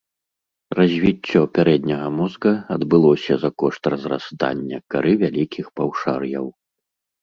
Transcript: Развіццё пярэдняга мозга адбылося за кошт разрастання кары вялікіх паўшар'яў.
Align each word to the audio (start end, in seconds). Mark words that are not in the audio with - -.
Развіццё 0.79 1.39
пярэдняга 1.57 2.07
мозга 2.21 2.55
адбылося 2.77 3.33
за 3.45 3.49
кошт 3.65 3.83
разрастання 3.97 4.85
кары 4.97 5.13
вялікіх 5.25 5.65
паўшар'яў. 5.81 6.55